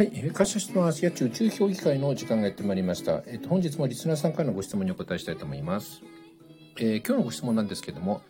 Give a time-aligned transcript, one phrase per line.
[0.00, 3.22] はい、会社質問は宇宙評議会の時間がやってまいりました。
[3.26, 6.00] えっと、本日もリスナーさんからのご質問にお答えしたいと思います。
[6.78, 8.22] えー、今日のご質問なんですけども、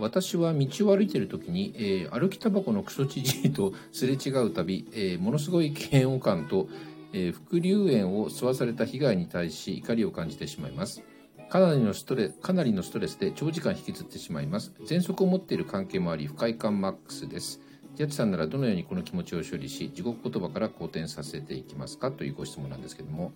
[0.00, 6.66] 私は道を歩いている時に、えー、歩きタバコのクソじじいとすれ違うたび、えー、ものすごい嫌悪感と、
[7.12, 11.04] えー、副流炎を吸わされた被害に対し怒りを感じてしまいます。
[11.52, 14.72] かなりのストレかなりのストレスで長時間引きずってしまいます。
[14.86, 17.60] 喘息を持っている関係もあり、不快感マックスです。
[17.94, 22.10] ジャッジさんならどのようにこの気持ちを処理し地獄言葉から好転させていきますか？
[22.10, 23.34] というご質問なんですけども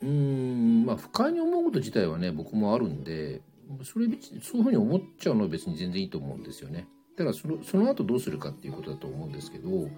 [0.00, 3.40] うーんまあ不快に思うこと自体はね僕もあるんで
[3.82, 4.06] それ
[4.40, 9.88] そういうふうに思っちゃうのは別に全然いいと思うんですよねだからそのその後どうするかっていうことだと思うんですけど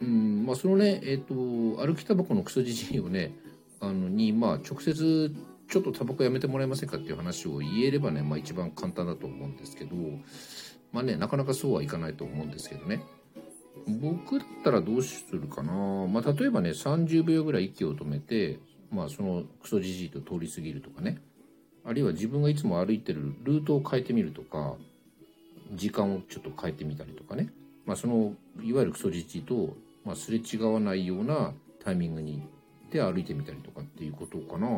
[0.00, 3.34] うんまあそのねえっ、ー、と歩きタバコのクソじじいをね
[3.80, 5.30] あのにまあ直接
[5.68, 9.96] ちょっとタバコやめてもらえませんかっていう話を言えればね、まあ一番簡単だと思うんですけど、
[10.92, 13.02] まあね、なかなかそうはいかないと思うんですけどね。
[13.86, 15.72] 僕だったらどうするかな。
[15.72, 18.58] まあ、例えばね、30秒ぐらい息を止めて、
[18.90, 21.18] まあ、そのクソじじいと通り過ぎるとかね。
[21.84, 24.74] あるいは自分がいつも歩いてるルートを変えてみるとか、
[25.74, 27.52] 時間をちょっと変えてみたりとかね。
[27.84, 31.52] まあ、その、いわゆるクソじじいと、まあ、すれ違わないような
[31.84, 32.42] タイミングに、
[32.90, 34.68] で歩いてみたりとかっていうことかな。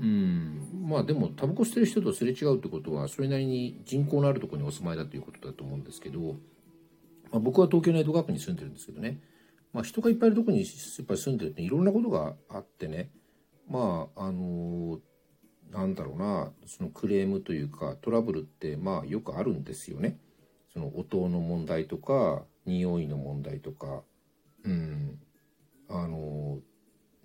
[0.00, 6.20] うん、まあでもタバコ吸ってる人とすれ違うってことはそれなりに人口のあるところにお住まいだということだと思うんですけど、
[7.30, 9.20] まあ、僕は東京の江戸川区に住んでるんですけどね、
[9.72, 13.10] まあ、人がいっぱいいるとこにやっぱり住んでるっていろんなことがあってね。
[13.68, 14.98] まああの
[15.70, 16.50] なんだろうな。
[16.66, 20.18] そのクレームというかトラブルってまあよくあるんですよね。
[20.72, 24.02] その音の問題とか匂いの問題とか。
[24.64, 25.18] うん。
[25.90, 26.58] あの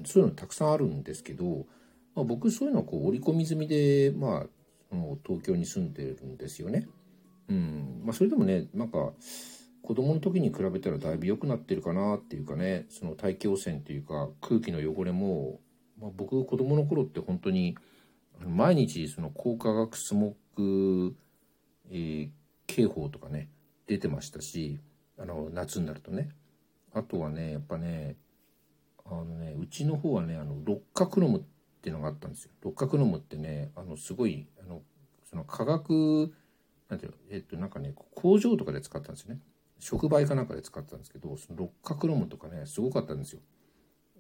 [0.06, 1.66] そういうのたくさんあるんですけど
[2.16, 4.48] まあ、僕そういうのはこう織り込み済みで、まあ、
[4.90, 6.88] その東京に住んでるんですよね。
[7.50, 9.12] うんまあ、それでもねなんか
[9.82, 15.60] 子供の時に比べたらだいぶ良くなってるかなっていうかねその大気汚染というか空気の汚れも、
[16.00, 17.76] まあ、僕子供の頃って本当に
[18.48, 21.16] 毎日その高化学スモッグ、
[21.92, 22.30] えー、
[22.66, 23.50] 警報とかね
[23.88, 24.80] 出てましたし
[25.20, 26.30] あの夏になるとね
[26.94, 28.16] あとはねやっぱね
[29.06, 31.42] あのねうちの方はねあの六角ロムっ
[31.84, 32.52] っていうのがあったんですよ。
[32.62, 34.84] 六角ノムってね、あの、すごい、あの、
[35.26, 36.34] その化学、
[36.88, 39.42] なんていうの、えっと、なんかね、工場とかで使ったんですよね。
[39.80, 43.42] 触媒かなんかで使ったんですけど、その六角ノムとかね、すごかったんですよ。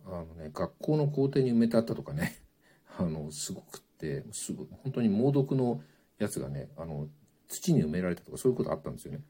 [0.05, 2.35] あのね、学校の校庭に埋めてあったとかね、
[2.99, 5.81] あの、すごくって、すご本当に猛毒の
[6.17, 7.07] やつがね、あの、
[7.47, 9.21] 土に埋められたとか、そういうことあったんですよね。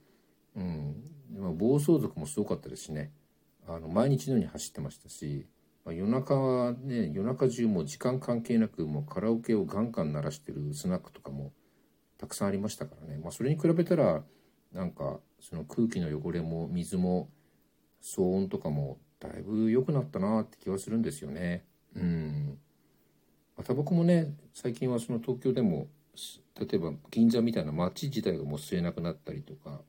[0.55, 0.63] う
[1.51, 1.57] ん。
[1.59, 3.13] 暴走族もすごかったですしね、
[3.67, 5.45] あの、毎日のように走ってましたし、
[5.85, 11.51] まあ、夜中はね夜中中も時間関係なくもうカラオケをガンガン鳴らしてるスナックとかも
[12.17, 14.23] たくさんありましたからね、まあ、それに比べたら
[14.71, 17.29] なんかその空気の汚れも水も
[18.01, 21.65] 騒音とかもだいぶ良くなったなって気はするんですよね。
[21.95, 22.57] うん。
[23.57, 25.87] まタバコもね最近はその東京でも
[26.59, 29.81] 例えば銀座みたいな街自体がもう吸えなくなったりとか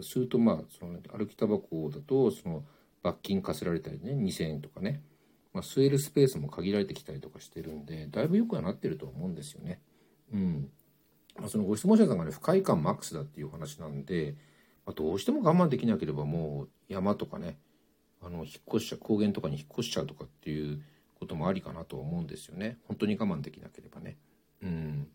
[0.00, 2.64] するとまあその歩きタバコだとその
[3.02, 5.02] 罰金課せられたりね2,000円とかね
[5.52, 9.80] まあ、吸えるスペースも限られてきたりとかしてるんでだいぶ良くはなってると思うんですよね。
[10.32, 10.70] うん。
[11.38, 14.34] まあ、そのご質問者さんがね不快感マックスだっていう話なんで、
[14.86, 17.58] まあ、どうしても我慢できなければもう山とかね
[18.22, 18.46] あの引っ
[18.76, 20.82] 越しちゃう高原とかに引っ越しちゃうとかっていう
[21.18, 22.78] こともありかなと思うんですよね。
[22.86, 24.16] 本当に我慢できなければね。
[24.62, 25.08] うん、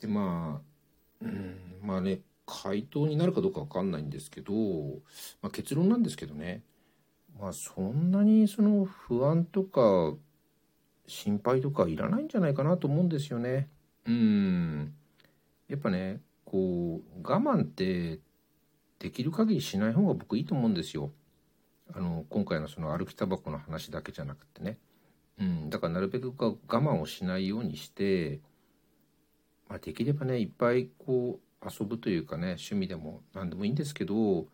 [0.00, 4.52] でまあ、うん、まあね回答になるかどうか分かんないんですけど、
[5.42, 6.62] まあ、結論なんですけどね。
[7.40, 10.14] まあそんなにその不安とか
[11.06, 13.68] 心配とかいらないんじゃないかなと思うんですよね。
[14.06, 14.94] うん
[15.68, 18.20] やっぱねこう我慢って
[18.98, 21.10] できる限りしない方が僕いいと思うんですよ。
[21.94, 24.78] あの今回のその歩きタバコの話だけじゃなくてね。
[25.38, 28.40] うん、だからなるべく我慢をしないようにして、
[29.68, 34.46] まあ、できればねいっぱいこう遊ぶというかね趣味でも何でもいいんですけど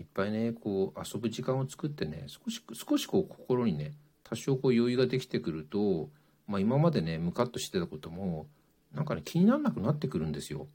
[0.00, 3.92] いっぱいねこう遊ぶ時間を作ってね少し少しこう心にね
[4.24, 6.10] 多少こう余裕ができてくると、
[6.46, 8.46] まあ、今までねムカッとしてたことも
[8.92, 10.66] なんかね気にならなくなってくるんですよ。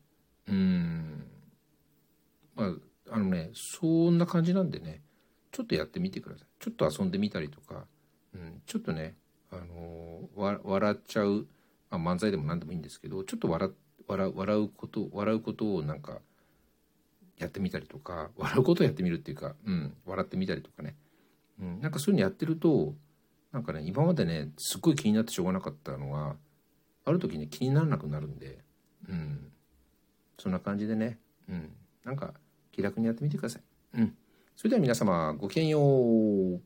[0.47, 1.25] うん
[2.55, 2.73] まあ
[3.11, 5.01] あのねそんな感じなんでね
[5.51, 6.47] ちょっとやってみてください。
[6.59, 7.85] ちょっと遊んでみたりとか、
[8.33, 9.15] うん、ちょっとね、
[9.51, 11.47] あのー、笑っちゃう、
[11.89, 13.71] まあ、漫才でも何でもいいんですけどちょっと笑
[14.07, 16.19] 笑笑うこと笑うことをなんか
[17.39, 20.95] やってみたりとか笑うことをやってみるっていうか、うん、笑ってみたりとかね、
[21.59, 22.93] うん、なんかそういうのやってると
[23.51, 26.35] なんかね今までねすっごい気になってしょうがなかったのが
[27.05, 28.59] ある時ね気にならなくなるんで、
[29.07, 29.51] うん、
[30.37, 31.71] そんな感じでね、うん、
[32.03, 32.33] なんか
[32.71, 33.61] 気楽にやってみてください。
[33.95, 34.15] うん。
[34.55, 36.61] それでは皆様、ごきげんよう。